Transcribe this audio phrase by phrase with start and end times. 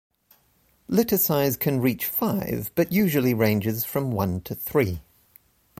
[0.87, 4.99] Litter size can reach five, but usually ranges from one to three.